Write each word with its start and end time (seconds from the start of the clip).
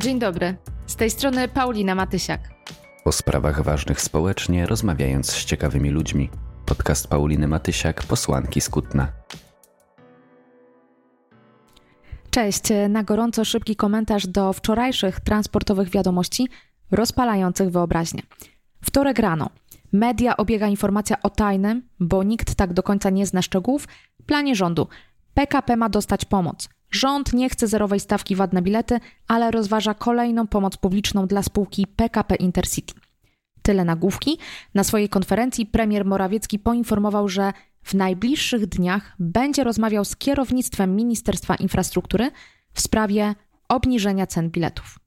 Dzień 0.00 0.18
dobry. 0.18 0.56
Z 0.86 0.96
tej 0.96 1.10
strony 1.10 1.48
Paulina 1.48 1.94
Matysiak. 1.94 2.40
O 3.04 3.12
sprawach 3.12 3.62
ważnych 3.62 4.00
społecznie 4.00 4.66
rozmawiając 4.66 5.30
z 5.30 5.44
ciekawymi 5.44 5.90
ludźmi. 5.90 6.30
Podcast 6.66 7.08
Pauliny 7.08 7.48
Matysiak, 7.48 8.02
posłanki 8.02 8.60
Skutna. 8.60 9.12
Cześć. 12.30 12.62
Na 12.88 13.02
gorąco 13.02 13.44
szybki 13.44 13.76
komentarz 13.76 14.26
do 14.26 14.52
wczorajszych 14.52 15.20
transportowych 15.20 15.90
wiadomości 15.90 16.48
rozpalających 16.90 17.70
wyobraźnię. 17.70 18.22
Wtorek 18.84 19.18
rano. 19.18 19.50
Media 19.92 20.36
obiega 20.36 20.66
informacja 20.66 21.16
o 21.22 21.30
tajnym, 21.30 21.88
bo 22.00 22.22
nikt 22.22 22.54
tak 22.54 22.72
do 22.72 22.82
końca 22.82 23.10
nie 23.10 23.26
zna 23.26 23.42
szczegółów, 23.42 23.88
planie 24.26 24.54
rządu. 24.54 24.88
PKP 25.34 25.76
ma 25.76 25.88
dostać 25.88 26.24
pomoc. 26.24 26.68
Rząd 26.90 27.32
nie 27.32 27.48
chce 27.48 27.68
zerowej 27.68 28.00
stawki 28.00 28.36
VAT 28.36 28.52
na 28.52 28.62
bilety, 28.62 29.00
ale 29.28 29.50
rozważa 29.50 29.94
kolejną 29.94 30.46
pomoc 30.46 30.76
publiczną 30.76 31.26
dla 31.26 31.42
spółki 31.42 31.86
PKP 31.86 32.34
Intercity. 32.34 32.94
Tyle 33.62 33.84
nagłówki. 33.84 34.38
Na 34.74 34.84
swojej 34.84 35.08
konferencji 35.08 35.66
premier 35.66 36.04
Morawiecki 36.04 36.58
poinformował, 36.58 37.28
że 37.28 37.52
w 37.82 37.94
najbliższych 37.94 38.66
dniach 38.66 39.14
będzie 39.18 39.64
rozmawiał 39.64 40.04
z 40.04 40.16
kierownictwem 40.16 40.96
Ministerstwa 40.96 41.54
Infrastruktury 41.54 42.30
w 42.72 42.80
sprawie 42.80 43.34
obniżenia 43.68 44.26
cen 44.26 44.50
biletów. 44.50 44.98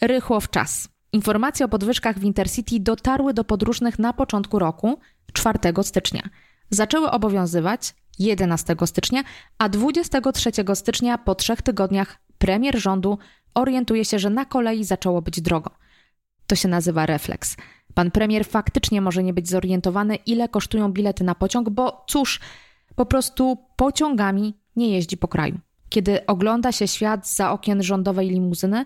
Rychło 0.00 0.40
w 0.40 0.50
czas. 0.50 0.88
Informacje 1.12 1.66
o 1.66 1.68
podwyżkach 1.68 2.18
w 2.18 2.24
Intercity 2.24 2.80
dotarły 2.80 3.34
do 3.34 3.44
podróżnych 3.44 3.98
na 3.98 4.12
początku 4.12 4.58
roku, 4.58 4.98
4 5.32 5.58
stycznia. 5.82 6.22
Zaczęły 6.70 7.10
obowiązywać 7.10 7.94
11 8.18 8.76
stycznia, 8.84 9.22
a 9.58 9.68
23 9.68 10.50
stycznia 10.74 11.18
po 11.18 11.34
trzech 11.34 11.62
tygodniach 11.62 12.18
premier 12.38 12.78
rządu 12.78 13.18
orientuje 13.54 14.04
się, 14.04 14.18
że 14.18 14.30
na 14.30 14.44
kolei 14.44 14.84
zaczęło 14.84 15.22
być 15.22 15.40
drogo. 15.40 15.70
To 16.46 16.56
się 16.56 16.68
nazywa 16.68 17.06
refleks. 17.06 17.56
Pan 17.94 18.10
premier 18.10 18.46
faktycznie 18.46 19.00
może 19.00 19.22
nie 19.22 19.32
być 19.32 19.48
zorientowany, 19.48 20.16
ile 20.16 20.48
kosztują 20.48 20.92
bilety 20.92 21.24
na 21.24 21.34
pociąg, 21.34 21.70
bo 21.70 22.04
cóż, 22.08 22.40
po 22.96 23.06
prostu 23.06 23.58
pociągami 23.76 24.54
nie 24.76 24.90
jeździ 24.90 25.16
po 25.16 25.28
kraju. 25.28 25.58
Kiedy 25.88 26.26
ogląda 26.26 26.72
się 26.72 26.88
świat 26.88 27.28
za 27.28 27.52
okien 27.52 27.82
rządowej 27.82 28.28
limuzyny, 28.28 28.84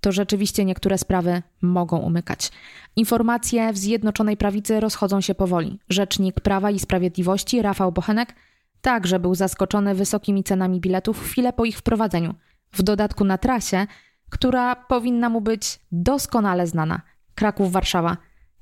to 0.00 0.12
rzeczywiście 0.12 0.64
niektóre 0.64 0.98
sprawy 0.98 1.42
mogą 1.62 1.98
umykać. 1.98 2.50
Informacje 2.96 3.72
w 3.72 3.78
Zjednoczonej 3.78 4.36
Prawicy 4.36 4.80
rozchodzą 4.80 5.20
się 5.20 5.34
powoli. 5.34 5.78
Rzecznik 5.88 6.40
Prawa 6.40 6.70
i 6.70 6.78
Sprawiedliwości 6.78 7.62
Rafał 7.62 7.92
Bochenek 7.92 8.34
także 8.80 9.18
był 9.18 9.34
zaskoczony 9.34 9.94
wysokimi 9.94 10.44
cenami 10.44 10.80
biletów 10.80 11.22
chwilę 11.22 11.52
po 11.52 11.64
ich 11.64 11.78
wprowadzeniu. 11.78 12.34
W 12.72 12.82
dodatku 12.82 13.24
na 13.24 13.38
trasie, 13.38 13.86
która 14.30 14.76
powinna 14.76 15.28
mu 15.28 15.40
być 15.40 15.80
doskonale 15.92 16.66
znana 16.66 17.00
Kraków-Warszawa, 17.34 18.16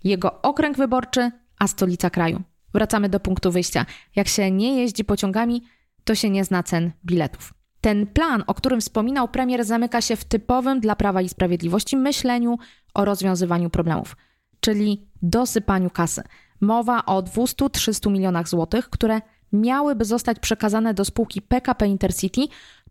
jego 0.04 0.42
okręg 0.42 0.76
wyborczy, 0.76 1.30
a 1.58 1.68
stolica 1.68 2.10
kraju. 2.10 2.42
Wracamy 2.74 3.08
do 3.08 3.20
punktu 3.20 3.52
wyjścia. 3.52 3.86
Jak 4.16 4.28
się 4.28 4.50
nie 4.50 4.80
jeździ 4.80 5.04
pociągami, 5.04 5.62
to 6.04 6.14
się 6.14 6.30
nie 6.30 6.44
zna 6.44 6.62
cen 6.62 6.92
biletów. 7.04 7.54
Ten 7.80 8.06
plan, 8.06 8.44
o 8.46 8.54
którym 8.54 8.80
wspominał 8.80 9.28
premier, 9.28 9.64
zamyka 9.64 10.00
się 10.00 10.16
w 10.16 10.24
typowym 10.24 10.80
dla 10.80 10.96
Prawa 10.96 11.22
i 11.22 11.28
Sprawiedliwości 11.28 11.96
myśleniu 11.96 12.58
o 12.94 13.04
rozwiązywaniu 13.04 13.70
problemów, 13.70 14.16
czyli 14.60 15.06
dosypaniu 15.22 15.90
kasy. 15.90 16.22
Mowa 16.60 17.04
o 17.06 17.22
200-300 17.22 18.10
milionach 18.10 18.48
złotych, 18.48 18.90
które 18.90 19.20
miałyby 19.52 20.04
zostać 20.04 20.38
przekazane 20.38 20.94
do 20.94 21.04
spółki 21.04 21.42
PKP 21.42 21.86
Intercity 21.86 22.40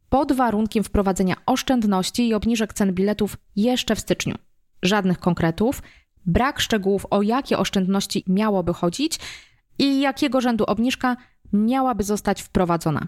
pod 0.10 0.32
warunkiem 0.32 0.84
wprowadzenia 0.84 1.36
oszczędności 1.46 2.28
i 2.28 2.34
obniżek 2.34 2.74
cen 2.74 2.94
biletów 2.94 3.38
jeszcze 3.56 3.96
w 3.96 4.00
styczniu. 4.00 4.36
Żadnych 4.84 5.20
konkretów, 5.20 5.82
brak 6.26 6.60
szczegółów 6.60 7.06
o 7.10 7.22
jakie 7.22 7.58
oszczędności 7.58 8.24
miałoby 8.28 8.74
chodzić 8.74 9.20
i 9.80 10.00
jakiego 10.00 10.42
rzędu 10.42 10.64
obniżka 10.68 11.18
miałaby 11.54 12.04
zostać 12.04 12.42
wprowadzona. 12.42 13.08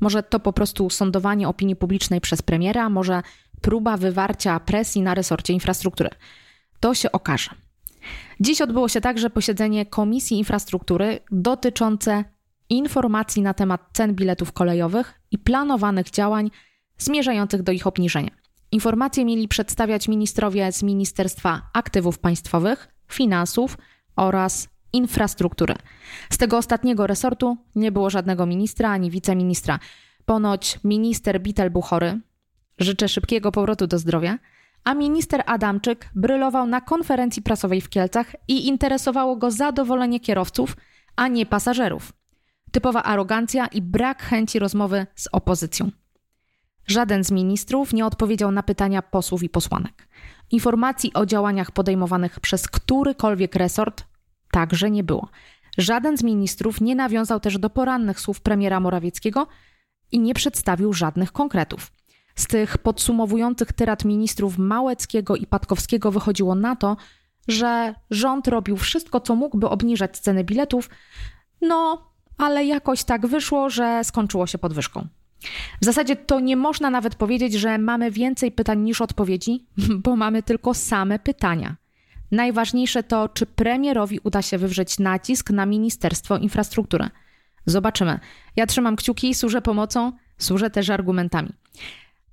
Może 0.00 0.22
to 0.22 0.40
po 0.40 0.52
prostu 0.52 0.90
sądowanie 0.90 1.48
opinii 1.48 1.76
publicznej 1.76 2.20
przez 2.20 2.42
premiera, 2.42 2.88
może 2.88 3.22
próba 3.60 3.96
wywarcia 3.96 4.60
presji 4.60 5.02
na 5.02 5.14
resorcie 5.14 5.52
infrastruktury. 5.52 6.10
To 6.80 6.94
się 6.94 7.12
okaże. 7.12 7.50
Dziś 8.40 8.60
odbyło 8.60 8.88
się 8.88 9.00
także 9.00 9.30
posiedzenie 9.30 9.86
Komisji 9.86 10.38
Infrastruktury 10.38 11.20
dotyczące 11.30 12.24
informacji 12.74 13.42
na 13.42 13.54
temat 13.54 13.80
cen 13.92 14.14
biletów 14.14 14.52
kolejowych 14.52 15.20
i 15.30 15.38
planowanych 15.38 16.10
działań 16.10 16.50
zmierzających 16.98 17.62
do 17.62 17.72
ich 17.72 17.86
obniżenia. 17.86 18.30
Informacje 18.72 19.24
mieli 19.24 19.48
przedstawiać 19.48 20.08
ministrowie 20.08 20.72
z 20.72 20.82
Ministerstwa 20.82 21.62
Aktywów 21.72 22.18
Państwowych, 22.18 22.88
Finansów 23.08 23.78
oraz 24.16 24.68
Infrastruktury. 24.92 25.74
Z 26.32 26.38
tego 26.38 26.58
ostatniego 26.58 27.06
resortu 27.06 27.56
nie 27.74 27.92
było 27.92 28.10
żadnego 28.10 28.46
ministra 28.46 28.90
ani 28.90 29.10
wiceministra. 29.10 29.78
Ponoć 30.24 30.80
minister 30.84 31.40
Bitel 31.40 31.70
Buchory, 31.70 32.20
życzę 32.78 33.08
szybkiego 33.08 33.52
powrotu 33.52 33.86
do 33.86 33.98
zdrowia, 33.98 34.38
a 34.84 34.94
minister 34.94 35.42
Adamczyk 35.46 36.10
brylował 36.14 36.66
na 36.66 36.80
konferencji 36.80 37.42
prasowej 37.42 37.80
w 37.80 37.88
Kielcach 37.88 38.32
i 38.48 38.68
interesowało 38.68 39.36
go 39.36 39.50
zadowolenie 39.50 40.20
kierowców, 40.20 40.76
a 41.16 41.28
nie 41.28 41.46
pasażerów. 41.46 42.12
Typowa 42.70 43.02
arogancja 43.02 43.66
i 43.66 43.82
brak 43.82 44.22
chęci 44.22 44.58
rozmowy 44.58 45.06
z 45.14 45.28
opozycją. 45.32 45.90
Żaden 46.86 47.24
z 47.24 47.30
ministrów 47.30 47.92
nie 47.92 48.06
odpowiedział 48.06 48.52
na 48.52 48.62
pytania 48.62 49.02
posłów 49.02 49.42
i 49.42 49.48
posłanek. 49.48 50.08
Informacji 50.50 51.12
o 51.14 51.26
działaniach 51.26 51.70
podejmowanych 51.70 52.40
przez 52.40 52.68
którykolwiek 52.68 53.54
resort 53.54 54.04
także 54.50 54.90
nie 54.90 55.04
było. 55.04 55.28
Żaden 55.78 56.16
z 56.18 56.22
ministrów 56.22 56.80
nie 56.80 56.94
nawiązał 56.94 57.40
też 57.40 57.58
do 57.58 57.70
porannych 57.70 58.20
słów 58.20 58.40
premiera 58.40 58.80
Morawieckiego 58.80 59.46
i 60.12 60.20
nie 60.20 60.34
przedstawił 60.34 60.92
żadnych 60.92 61.32
konkretów. 61.32 61.92
Z 62.34 62.46
tych 62.46 62.78
podsumowujących 62.78 63.72
tyrat 63.72 64.04
ministrów 64.04 64.58
Małeckiego 64.58 65.36
i 65.36 65.46
Patkowskiego 65.46 66.10
wychodziło 66.10 66.54
na 66.54 66.76
to, 66.76 66.96
że 67.48 67.94
rząd 68.10 68.48
robił 68.48 68.76
wszystko, 68.76 69.20
co 69.20 69.34
mógł, 69.34 69.58
by 69.58 69.68
obniżać 69.68 70.18
ceny 70.18 70.44
biletów, 70.44 70.90
no 71.60 72.07
ale 72.38 72.64
jakoś 72.64 73.04
tak 73.04 73.26
wyszło, 73.26 73.70
że 73.70 74.04
skończyło 74.04 74.46
się 74.46 74.58
podwyżką. 74.58 75.08
W 75.82 75.84
zasadzie 75.84 76.16
to 76.16 76.40
nie 76.40 76.56
można 76.56 76.90
nawet 76.90 77.14
powiedzieć, 77.14 77.54
że 77.54 77.78
mamy 77.78 78.10
więcej 78.10 78.52
pytań 78.52 78.80
niż 78.80 79.00
odpowiedzi, 79.00 79.66
bo 80.04 80.16
mamy 80.16 80.42
tylko 80.42 80.74
same 80.74 81.18
pytania. 81.18 81.76
Najważniejsze 82.30 83.02
to, 83.02 83.28
czy 83.28 83.46
premierowi 83.46 84.20
uda 84.24 84.42
się 84.42 84.58
wywrzeć 84.58 84.98
nacisk 84.98 85.50
na 85.50 85.66
Ministerstwo 85.66 86.36
Infrastruktury. 86.36 87.10
Zobaczymy. 87.66 88.20
Ja 88.56 88.66
trzymam 88.66 88.96
kciuki, 88.96 89.34
służę 89.34 89.62
pomocą, 89.62 90.12
służę 90.38 90.70
też 90.70 90.90
argumentami. 90.90 91.52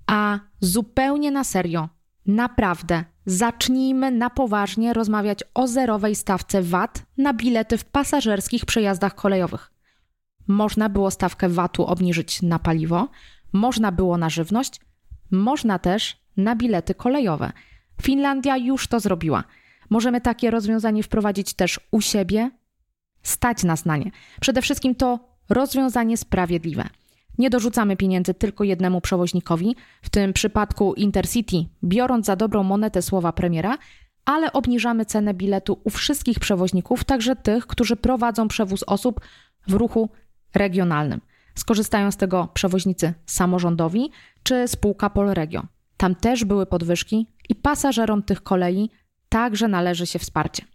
A 0.07 0.39
zupełnie 0.59 1.31
na 1.31 1.44
serio, 1.44 1.89
naprawdę, 2.25 3.03
zacznijmy 3.25 4.11
na 4.11 4.29
poważnie 4.29 4.94
rozmawiać 4.94 5.39
o 5.53 5.67
zerowej 5.67 6.15
stawce 6.15 6.61
VAT 6.61 7.05
na 7.17 7.33
bilety 7.33 7.77
w 7.77 7.85
pasażerskich 7.85 8.65
przejazdach 8.65 9.15
kolejowych. 9.15 9.75
Można 10.47 10.89
było 10.89 11.11
stawkę 11.11 11.50
VAT-u 11.50 11.85
obniżyć 11.85 12.41
na 12.41 12.59
paliwo, 12.59 13.07
można 13.53 13.91
było 13.91 14.17
na 14.17 14.29
żywność, 14.29 14.81
można 15.31 15.79
też 15.79 16.17
na 16.38 16.56
bilety 16.56 16.95
kolejowe. 16.95 17.51
Finlandia 18.01 18.57
już 18.57 18.88
to 18.88 19.00
zrobiła. 19.00 19.44
Możemy 19.89 20.22
takie 20.22 20.51
rozwiązanie 20.51 21.03
wprowadzić 21.03 21.53
też 21.53 21.79
u 21.91 22.01
siebie. 22.01 22.51
Stać 23.23 23.63
nas 23.63 23.85
na 23.85 23.97
nie. 23.97 24.11
Przede 24.41 24.61
wszystkim 24.61 24.95
to 24.95 25.19
rozwiązanie 25.50 26.17
sprawiedliwe. 26.17 26.89
Nie 27.38 27.50
dorzucamy 27.50 27.97
pieniędzy 27.97 28.33
tylko 28.33 28.63
jednemu 28.63 29.01
przewoźnikowi, 29.01 29.75
w 30.01 30.09
tym 30.09 30.33
przypadku 30.33 30.94
Intercity, 30.94 31.65
biorąc 31.83 32.25
za 32.25 32.36
dobrą 32.36 32.63
monetę 32.63 33.01
słowa 33.01 33.33
premiera, 33.33 33.77
ale 34.25 34.53
obniżamy 34.53 35.06
cenę 35.06 35.33
biletu 35.33 35.80
u 35.83 35.89
wszystkich 35.89 36.39
przewoźników, 36.39 37.03
także 37.03 37.36
tych, 37.36 37.68
którzy 37.68 37.95
prowadzą 37.95 38.47
przewóz 38.47 38.83
osób 38.83 39.21
w 39.68 39.74
ruchu 39.74 40.09
regionalnym. 40.56 41.22
Skorzystają 41.56 42.12
z 42.12 42.18
tego 42.18 42.48
przewoźnicy 42.54 43.13
samorządowi 43.25 44.12
czy 44.44 44.68
spółka 44.68 45.10
Polregio. 45.10 45.63
Tam 45.98 46.16
też 46.16 46.46
były 46.46 46.66
podwyżki 46.66 47.28
i 47.50 47.56
pasażerom 47.56 48.24
tych 48.24 48.44
kolei 48.44 48.90
także 49.30 49.68
należy 49.68 50.07
się 50.07 50.19
wsparcie. 50.19 50.66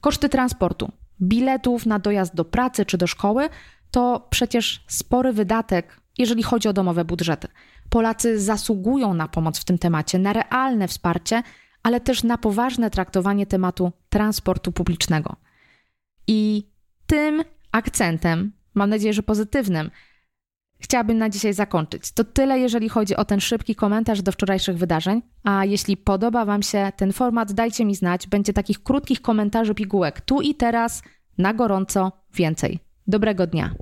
Koszty 0.00 0.28
transportu, 0.28 0.92
biletów 1.22 1.86
na 1.86 1.98
dojazd 1.98 2.34
do 2.34 2.44
pracy 2.44 2.86
czy 2.86 2.98
do 2.98 3.06
szkoły 3.06 3.48
to 3.90 4.26
przecież 4.30 4.84
spory 4.88 5.32
wydatek, 5.32 6.00
jeżeli 6.18 6.42
chodzi 6.42 6.68
o 6.68 6.72
domowe 6.72 7.04
budżety. 7.04 7.48
Polacy 7.90 8.40
zasługują 8.40 9.14
na 9.14 9.28
pomoc 9.28 9.58
w 9.58 9.64
tym 9.64 9.78
temacie, 9.78 10.18
na 10.18 10.32
realne 10.32 10.88
wsparcie, 10.88 11.42
ale 11.82 12.00
też 12.00 12.22
na 12.22 12.38
poważne 12.38 12.90
traktowanie 12.90 13.46
tematu 13.46 13.92
transportu 14.08 14.72
publicznego. 14.72 15.36
I 16.26 16.68
tym 17.06 17.44
akcentem 17.72 18.52
mam 18.74 18.90
nadzieję, 18.90 19.12
że 19.12 19.22
pozytywnym, 19.22 19.90
chciałabym 20.80 21.18
na 21.18 21.28
dzisiaj 21.28 21.54
zakończyć. 21.54 22.12
To 22.12 22.24
tyle, 22.24 22.58
jeżeli 22.58 22.88
chodzi 22.88 23.16
o 23.16 23.24
ten 23.24 23.40
szybki 23.40 23.74
komentarz 23.74 24.22
do 24.22 24.32
wczorajszych 24.32 24.78
wydarzeń. 24.78 25.22
A 25.44 25.64
jeśli 25.64 25.96
podoba 25.96 26.44
Wam 26.44 26.62
się 26.62 26.92
ten 26.96 27.12
format, 27.12 27.52
dajcie 27.52 27.84
mi 27.84 27.94
znać. 27.94 28.26
Będzie 28.26 28.52
takich 28.52 28.82
krótkich 28.82 29.22
komentarzy 29.22 29.74
pigułek 29.74 30.20
tu 30.20 30.40
i 30.40 30.54
teraz, 30.54 31.02
na 31.38 31.54
gorąco, 31.54 32.12
więcej. 32.34 32.78
Dobrego 33.06 33.46
dnia. 33.46 33.74